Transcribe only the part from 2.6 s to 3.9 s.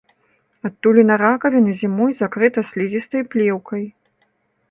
слізістай плеўкай.